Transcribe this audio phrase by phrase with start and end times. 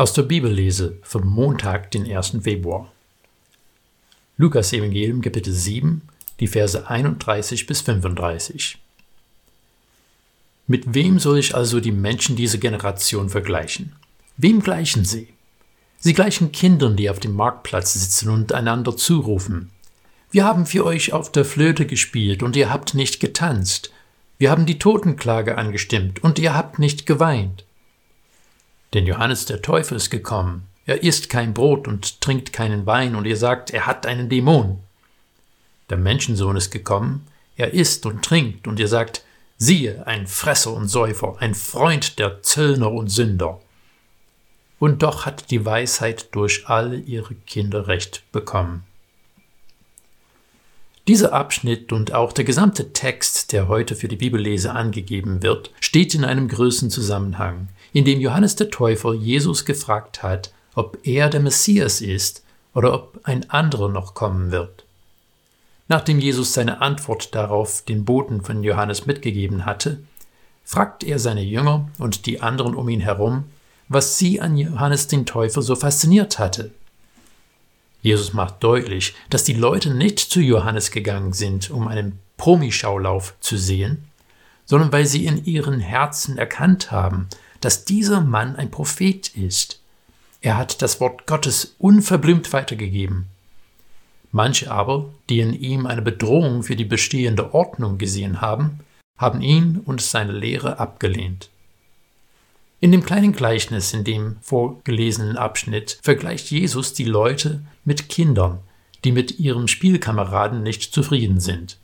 [0.00, 2.38] Aus der Bibellese vom Montag, den 1.
[2.42, 2.90] Februar.
[4.38, 6.00] Lukas Evangelium Kapitel 7,
[6.40, 8.78] die Verse 31 bis 35.
[10.66, 13.92] Mit wem soll ich also die Menschen dieser Generation vergleichen?
[14.38, 15.28] Wem gleichen sie?
[15.98, 19.68] Sie gleichen Kindern, die auf dem Marktplatz sitzen und einander zurufen.
[20.30, 23.92] Wir haben für euch auf der Flöte gespielt und ihr habt nicht getanzt.
[24.38, 27.66] Wir haben die Totenklage angestimmt und ihr habt nicht geweint.
[28.94, 30.66] Denn Johannes der Täufer ist gekommen.
[30.86, 34.80] Er isst kein Brot und trinkt keinen Wein, und ihr sagt, er hat einen Dämon.
[35.88, 39.24] Der Menschensohn ist gekommen, er isst und trinkt, und ihr sagt,
[39.56, 43.60] siehe, ein Fresser und Säufer, ein Freund der Zöllner und Sünder.
[44.78, 48.84] Und doch hat die Weisheit durch alle ihre Kinder Recht bekommen.
[51.10, 56.14] Dieser Abschnitt und auch der gesamte Text, der heute für die Bibellese angegeben wird, steht
[56.14, 61.40] in einem größeren Zusammenhang, in dem Johannes der Täufer Jesus gefragt hat, ob er der
[61.40, 62.44] Messias ist
[62.76, 64.84] oder ob ein anderer noch kommen wird.
[65.88, 69.98] Nachdem Jesus seine Antwort darauf den Boten von Johannes mitgegeben hatte,
[70.62, 73.46] fragt er seine Jünger und die anderen um ihn herum,
[73.88, 76.70] was sie an Johannes den Täufer so fasziniert hatte.
[78.02, 83.56] Jesus macht deutlich, dass die Leute nicht zu Johannes gegangen sind, um einen Promischaulauf zu
[83.56, 84.04] sehen,
[84.64, 87.28] sondern weil sie in ihren Herzen erkannt haben,
[87.60, 89.80] dass dieser Mann ein Prophet ist.
[90.40, 93.26] Er hat das Wort Gottes unverblümt weitergegeben.
[94.32, 98.80] Manche aber, die in ihm eine Bedrohung für die bestehende Ordnung gesehen haben,
[99.18, 101.50] haben ihn und seine Lehre abgelehnt.
[102.82, 108.60] In dem kleinen Gleichnis in dem vorgelesenen Abschnitt vergleicht Jesus die Leute mit Kindern,
[109.04, 111.78] die mit ihrem Spielkameraden nicht zufrieden sind.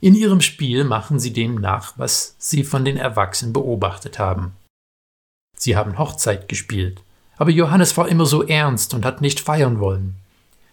[0.00, 4.52] In ihrem Spiel machen sie dem nach, was sie von den Erwachsenen beobachtet haben.
[5.56, 7.00] Sie haben Hochzeit gespielt,
[7.38, 10.16] aber Johannes war immer so ernst und hat nicht feiern wollen.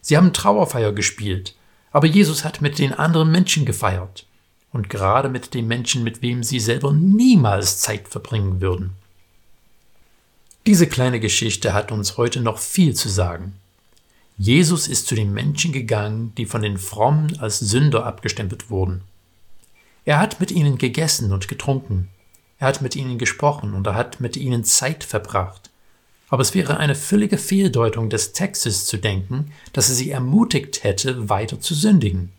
[0.01, 1.55] Sie haben Trauerfeier gespielt,
[1.93, 4.27] aber Jesus hat mit den anderen Menschen gefeiert
[4.73, 8.91] und gerade mit den Menschen, mit wem sie selber niemals Zeit verbringen würden.
[10.67, 13.53] Diese kleine Geschichte hat uns heute noch viel zu sagen.
[14.35, 19.01] Jesus ist zu den Menschen gegangen, die von den Frommen als Sünder abgestempelt wurden.
[20.05, 22.09] Er hat mit ihnen gegessen und getrunken,
[22.57, 25.69] er hat mit ihnen gesprochen und er hat mit ihnen Zeit verbracht.
[26.29, 31.29] Aber es wäre eine völlige Fehldeutung des Textes zu denken, dass er sie ermutigt hätte,
[31.29, 32.31] weiter zu sündigen.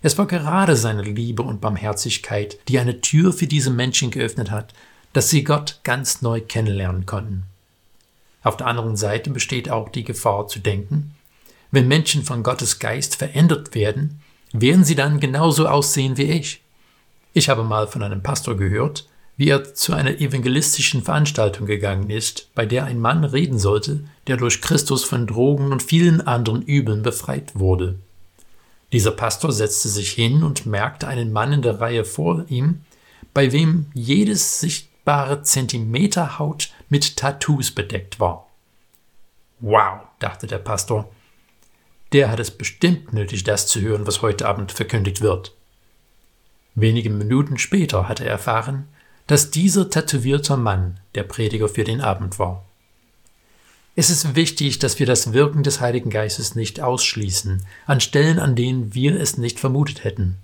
[0.00, 4.72] Es war gerade seine Liebe und Barmherzigkeit, die eine Tür für diese Menschen geöffnet hat,
[5.12, 7.44] dass sie Gott ganz neu kennenlernen konnten.
[8.42, 11.14] Auf der anderen Seite besteht auch die Gefahr zu denken,
[11.70, 14.20] wenn Menschen von Gottes Geist verändert werden,
[14.52, 16.60] werden sie dann genauso aussehen wie ich.
[17.32, 19.06] Ich habe mal von einem Pastor gehört,
[19.38, 24.36] wie er zu einer evangelistischen Veranstaltung gegangen ist, bei der ein Mann reden sollte, der
[24.36, 27.96] durch Christus von Drogen und vielen anderen Übeln befreit wurde.
[28.92, 32.82] Dieser Pastor setzte sich hin und merkte einen Mann in der Reihe vor ihm,
[33.32, 34.60] bei wem jedes
[35.02, 38.46] sichtbare Zentimeter Haut mit Tattoos bedeckt war.
[39.58, 41.10] Wow, dachte der Pastor,
[42.12, 45.54] der hat es bestimmt nötig, das zu hören, was heute Abend verkündigt wird.
[46.76, 48.86] Wenige Minuten später hatte er erfahren,
[49.26, 52.64] dass dieser tätowierte Mann der Prediger für den Abend war.
[53.96, 58.54] Es ist wichtig, dass wir das Wirken des Heiligen Geistes nicht ausschließen, an Stellen, an
[58.54, 60.38] denen wir es nicht vermutet hätten.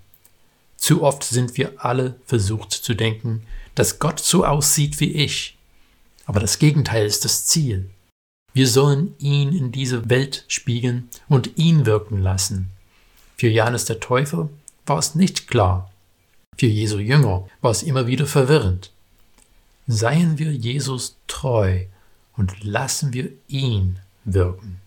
[0.78, 3.42] Zu oft sind wir alle versucht zu denken,
[3.74, 5.58] dass Gott so aussieht wie ich.
[6.24, 7.90] Aber das Gegenteil ist das Ziel.
[8.54, 12.70] Wir sollen ihn in diese Welt spiegeln und ihn wirken lassen.
[13.36, 14.48] Für Johannes der Täufer
[14.86, 15.90] war es nicht klar,
[16.58, 18.90] für Jesu Jünger war es immer wieder verwirrend.
[19.86, 21.84] Seien wir Jesus treu
[22.36, 24.80] und lassen wir ihn wirken.